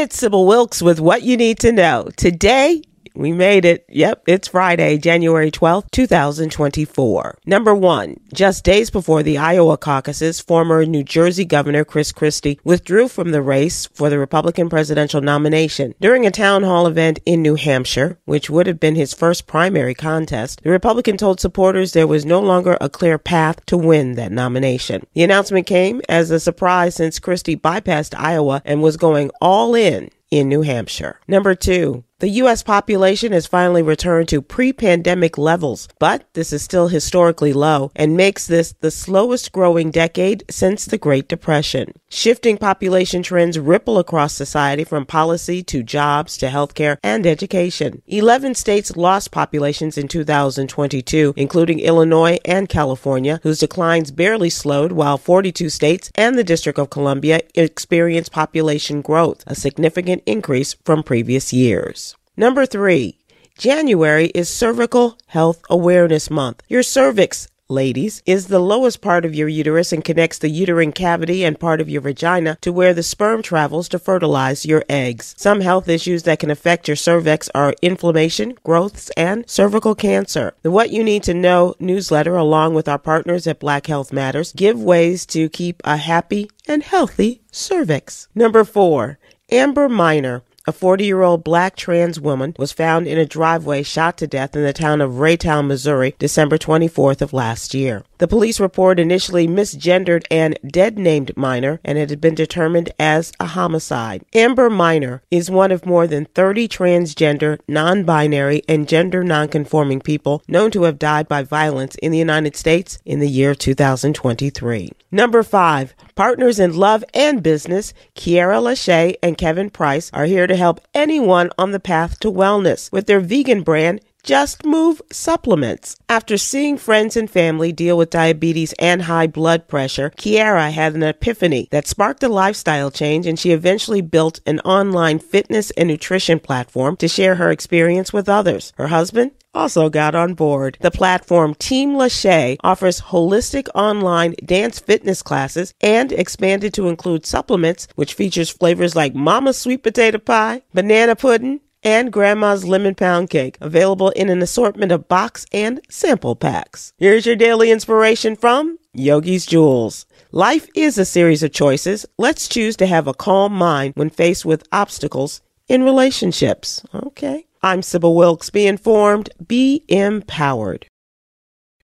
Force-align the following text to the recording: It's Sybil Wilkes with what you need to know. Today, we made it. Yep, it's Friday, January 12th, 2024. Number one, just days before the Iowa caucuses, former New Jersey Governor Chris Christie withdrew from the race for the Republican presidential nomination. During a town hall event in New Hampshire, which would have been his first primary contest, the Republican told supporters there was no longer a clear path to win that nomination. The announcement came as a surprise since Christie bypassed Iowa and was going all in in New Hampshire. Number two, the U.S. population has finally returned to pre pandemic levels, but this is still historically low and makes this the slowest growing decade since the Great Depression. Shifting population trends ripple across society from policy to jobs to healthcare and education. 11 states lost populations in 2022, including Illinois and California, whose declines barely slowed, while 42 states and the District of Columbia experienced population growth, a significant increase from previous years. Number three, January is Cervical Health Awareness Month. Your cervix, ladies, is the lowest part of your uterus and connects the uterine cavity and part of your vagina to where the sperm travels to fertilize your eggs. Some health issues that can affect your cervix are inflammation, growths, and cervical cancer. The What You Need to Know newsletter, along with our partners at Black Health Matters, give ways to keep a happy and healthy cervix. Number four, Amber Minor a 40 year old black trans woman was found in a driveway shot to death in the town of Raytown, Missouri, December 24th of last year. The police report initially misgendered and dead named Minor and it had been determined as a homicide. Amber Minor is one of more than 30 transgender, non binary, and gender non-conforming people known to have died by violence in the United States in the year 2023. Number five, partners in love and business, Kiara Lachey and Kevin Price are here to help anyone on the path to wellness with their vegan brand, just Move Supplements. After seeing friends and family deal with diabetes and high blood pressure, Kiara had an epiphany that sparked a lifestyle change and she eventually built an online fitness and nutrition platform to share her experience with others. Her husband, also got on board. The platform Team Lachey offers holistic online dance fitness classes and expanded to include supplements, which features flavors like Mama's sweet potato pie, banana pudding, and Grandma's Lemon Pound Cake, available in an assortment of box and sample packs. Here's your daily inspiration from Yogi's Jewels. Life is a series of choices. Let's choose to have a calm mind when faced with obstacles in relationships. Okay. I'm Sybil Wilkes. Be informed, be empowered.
It's 0.00 0.16
Sybil 0.16 0.46
Wilkes 0.46 0.80
with 0.80 1.00
what 1.00 1.24
you 1.24 1.36
need 1.36 1.58
to 1.58 1.72
know. 1.72 2.08
Today, 2.16 2.82
we 3.18 3.32
made 3.32 3.64
it. 3.64 3.84
Yep, 3.88 4.22
it's 4.26 4.48
Friday, 4.48 4.96
January 4.96 5.50
12th, 5.50 5.90
2024. 5.90 7.38
Number 7.44 7.74
one, 7.74 8.20
just 8.32 8.64
days 8.64 8.90
before 8.90 9.24
the 9.24 9.36
Iowa 9.36 9.76
caucuses, 9.76 10.40
former 10.40 10.86
New 10.86 11.02
Jersey 11.02 11.44
Governor 11.44 11.84
Chris 11.84 12.12
Christie 12.12 12.60
withdrew 12.62 13.08
from 13.08 13.32
the 13.32 13.42
race 13.42 13.86
for 13.86 14.08
the 14.08 14.18
Republican 14.18 14.68
presidential 14.68 15.20
nomination. 15.20 15.94
During 16.00 16.26
a 16.26 16.30
town 16.30 16.62
hall 16.62 16.86
event 16.86 17.18
in 17.26 17.42
New 17.42 17.56
Hampshire, 17.56 18.18
which 18.24 18.48
would 18.48 18.68
have 18.68 18.78
been 18.78 18.94
his 18.94 19.12
first 19.12 19.48
primary 19.48 19.94
contest, 19.94 20.62
the 20.62 20.70
Republican 20.70 21.16
told 21.16 21.40
supporters 21.40 21.92
there 21.92 22.06
was 22.06 22.24
no 22.24 22.40
longer 22.40 22.78
a 22.80 22.88
clear 22.88 23.18
path 23.18 23.66
to 23.66 23.76
win 23.76 24.14
that 24.14 24.30
nomination. 24.30 25.04
The 25.14 25.24
announcement 25.24 25.66
came 25.66 26.00
as 26.08 26.30
a 26.30 26.38
surprise 26.38 26.94
since 26.94 27.18
Christie 27.18 27.56
bypassed 27.56 28.14
Iowa 28.16 28.62
and 28.64 28.80
was 28.80 28.96
going 28.96 29.32
all 29.40 29.74
in 29.74 30.10
in 30.30 30.48
New 30.48 30.62
Hampshire. 30.62 31.18
Number 31.26 31.54
two, 31.54 32.04
the 32.20 32.28
U.S. 32.42 32.64
population 32.64 33.30
has 33.30 33.46
finally 33.46 33.80
returned 33.80 34.28
to 34.30 34.42
pre 34.42 34.72
pandemic 34.72 35.38
levels, 35.38 35.88
but 36.00 36.24
this 36.32 36.52
is 36.52 36.62
still 36.62 36.88
historically 36.88 37.52
low 37.52 37.92
and 37.94 38.16
makes 38.16 38.44
this 38.44 38.74
the 38.80 38.90
slowest 38.90 39.52
growing 39.52 39.92
decade 39.92 40.42
since 40.50 40.84
the 40.84 40.98
Great 40.98 41.28
Depression. 41.28 41.92
Shifting 42.08 42.58
population 42.58 43.22
trends 43.22 43.56
ripple 43.56 43.98
across 43.98 44.34
society 44.34 44.82
from 44.82 45.06
policy 45.06 45.62
to 45.64 45.84
jobs 45.84 46.36
to 46.38 46.48
healthcare 46.48 46.96
and 47.04 47.24
education. 47.24 48.02
11 48.08 48.56
states 48.56 48.96
lost 48.96 49.30
populations 49.30 49.96
in 49.96 50.08
2022, 50.08 51.34
including 51.36 51.78
Illinois 51.78 52.38
and 52.44 52.68
California, 52.68 53.38
whose 53.44 53.60
declines 53.60 54.10
barely 54.10 54.50
slowed, 54.50 54.90
while 54.90 55.18
42 55.18 55.70
states 55.70 56.10
and 56.16 56.36
the 56.36 56.42
District 56.42 56.80
of 56.80 56.90
Columbia 56.90 57.42
experienced 57.54 58.32
population 58.32 59.02
growth, 59.02 59.44
a 59.46 59.54
significant 59.54 60.24
increase 60.26 60.74
from 60.84 61.04
previous 61.04 61.52
years. 61.52 62.07
Number 62.38 62.66
three, 62.66 63.18
January 63.58 64.26
is 64.26 64.48
Cervical 64.48 65.18
Health 65.26 65.60
Awareness 65.68 66.30
Month. 66.30 66.62
Your 66.68 66.84
cervix, 66.84 67.48
ladies, 67.68 68.22
is 68.26 68.46
the 68.46 68.60
lowest 68.60 69.00
part 69.00 69.24
of 69.24 69.34
your 69.34 69.48
uterus 69.48 69.92
and 69.92 70.04
connects 70.04 70.38
the 70.38 70.48
uterine 70.48 70.92
cavity 70.92 71.44
and 71.44 71.58
part 71.58 71.80
of 71.80 71.88
your 71.88 72.00
vagina 72.00 72.56
to 72.60 72.72
where 72.72 72.94
the 72.94 73.02
sperm 73.02 73.42
travels 73.42 73.88
to 73.88 73.98
fertilize 73.98 74.64
your 74.64 74.84
eggs. 74.88 75.34
Some 75.36 75.62
health 75.62 75.88
issues 75.88 76.22
that 76.22 76.38
can 76.38 76.48
affect 76.48 76.86
your 76.86 76.94
cervix 76.94 77.50
are 77.56 77.74
inflammation, 77.82 78.56
growths, 78.62 79.10
and 79.16 79.50
cervical 79.50 79.96
cancer. 79.96 80.54
The 80.62 80.70
What 80.70 80.90
You 80.90 81.02
Need 81.02 81.24
to 81.24 81.34
Know 81.34 81.74
newsletter, 81.80 82.36
along 82.36 82.72
with 82.72 82.86
our 82.86 83.00
partners 83.00 83.48
at 83.48 83.58
Black 83.58 83.88
Health 83.88 84.12
Matters, 84.12 84.52
give 84.52 84.80
ways 84.80 85.26
to 85.26 85.48
keep 85.48 85.82
a 85.84 85.96
happy 85.96 86.48
and 86.68 86.84
healthy 86.84 87.42
cervix. 87.50 88.28
Number 88.32 88.62
four, 88.62 89.18
Amber 89.50 89.88
Minor 89.88 90.44
a 90.68 90.72
40 90.72 91.06
year 91.06 91.22
old 91.22 91.42
black 91.42 91.76
trans 91.76 92.20
woman 92.20 92.54
was 92.58 92.72
found 92.72 93.06
in 93.06 93.16
a 93.16 93.24
driveway 93.24 93.82
shot 93.82 94.18
to 94.18 94.26
death 94.26 94.54
in 94.54 94.62
the 94.62 94.74
town 94.74 95.00
of 95.00 95.12
Raytown, 95.12 95.66
Missouri, 95.66 96.14
December 96.18 96.58
24th 96.58 97.22
of 97.22 97.32
last 97.32 97.72
year. 97.72 98.04
The 98.18 98.28
police 98.28 98.60
report 98.60 99.00
initially 99.00 99.48
misgendered 99.48 100.24
and 100.30 100.58
dead 100.66 100.98
named 100.98 101.34
Minor 101.38 101.80
and 101.82 101.96
it 101.96 102.10
had 102.10 102.20
been 102.20 102.34
determined 102.34 102.90
as 103.00 103.32
a 103.40 103.46
homicide. 103.46 104.26
Amber 104.34 104.68
Minor 104.68 105.22
is 105.30 105.50
one 105.50 105.72
of 105.72 105.86
more 105.86 106.06
than 106.06 106.26
30 106.26 106.68
transgender, 106.68 107.58
non 107.66 108.04
binary, 108.04 108.62
and 108.68 108.86
gender 108.86 109.24
non-conforming 109.24 110.02
people 110.02 110.42
known 110.46 110.70
to 110.72 110.82
have 110.82 110.98
died 110.98 111.28
by 111.28 111.42
violence 111.42 111.94
in 112.02 112.12
the 112.12 112.18
United 112.18 112.56
States 112.56 112.98
in 113.06 113.20
the 113.20 113.28
year 113.28 113.54
2023. 113.54 114.92
Number 115.10 115.42
five, 115.42 115.94
partners 116.18 116.58
in 116.58 116.76
love 116.76 117.04
and 117.14 117.44
business, 117.44 117.94
Kiara 118.16 118.60
Lachey 118.60 119.14
and 119.22 119.38
Kevin 119.38 119.70
Price 119.70 120.10
are 120.12 120.24
here 120.24 120.48
to 120.48 120.56
help 120.56 120.80
anyone 120.92 121.48
on 121.56 121.70
the 121.70 121.78
path 121.78 122.18
to 122.18 122.28
wellness 122.28 122.90
with 122.90 123.06
their 123.06 123.20
vegan 123.20 123.62
brand, 123.62 124.00
just 124.24 124.64
Move 124.64 125.00
Supplements. 125.12 125.96
After 126.08 126.36
seeing 126.36 126.76
friends 126.76 127.16
and 127.16 127.30
family 127.30 127.70
deal 127.70 127.96
with 127.96 128.10
diabetes 128.10 128.74
and 128.80 129.02
high 129.02 129.28
blood 129.28 129.68
pressure, 129.68 130.10
Kiara 130.18 130.72
had 130.72 130.96
an 130.96 131.04
epiphany 131.04 131.68
that 131.70 131.86
sparked 131.86 132.24
a 132.24 132.28
lifestyle 132.28 132.90
change 132.90 133.24
and 133.24 133.38
she 133.38 133.52
eventually 133.52 134.00
built 134.00 134.40
an 134.44 134.58
online 134.64 135.20
fitness 135.20 135.70
and 135.76 135.88
nutrition 135.88 136.40
platform 136.40 136.96
to 136.96 137.06
share 137.06 137.36
her 137.36 137.52
experience 137.52 138.12
with 138.12 138.28
others. 138.28 138.72
Her 138.76 138.88
husband, 138.88 139.30
also 139.54 139.88
got 139.88 140.14
on 140.14 140.34
board. 140.34 140.78
The 140.80 140.90
platform 140.90 141.54
Team 141.54 141.94
Lachey 141.94 142.56
offers 142.62 143.00
holistic 143.00 143.68
online 143.74 144.34
dance 144.44 144.78
fitness 144.78 145.22
classes 145.22 145.74
and 145.80 146.12
expanded 146.12 146.74
to 146.74 146.88
include 146.88 147.26
supplements, 147.26 147.88
which 147.94 148.14
features 148.14 148.50
flavors 148.50 148.94
like 148.94 149.14
Mama's 149.14 149.58
sweet 149.58 149.82
potato 149.82 150.18
pie, 150.18 150.62
banana 150.72 151.16
pudding, 151.16 151.60
and 151.82 152.12
Grandma's 152.12 152.64
Lemon 152.64 152.94
Pound 152.94 153.30
Cake, 153.30 153.56
available 153.60 154.10
in 154.10 154.28
an 154.28 154.42
assortment 154.42 154.92
of 154.92 155.08
box 155.08 155.46
and 155.52 155.80
sample 155.88 156.36
packs. 156.36 156.92
Here's 156.98 157.26
your 157.26 157.36
daily 157.36 157.70
inspiration 157.70 158.36
from 158.36 158.78
Yogi's 158.96 159.46
Jewels. 159.46 160.06
Life 160.32 160.68
is 160.74 160.98
a 160.98 161.04
series 161.04 161.42
of 161.42 161.52
choices. 161.52 162.04
Let's 162.18 162.48
choose 162.48 162.76
to 162.76 162.86
have 162.86 163.06
a 163.06 163.14
calm 163.14 163.52
mind 163.52 163.94
when 163.96 164.10
faced 164.10 164.44
with 164.44 164.66
obstacles 164.72 165.40
in 165.68 165.84
relationships. 165.84 166.84
Okay. 166.94 167.47
I'm 167.62 167.82
Sybil 167.82 168.14
Wilkes. 168.14 168.50
Be 168.50 168.66
informed, 168.66 169.30
be 169.46 169.84
empowered. 169.88 170.86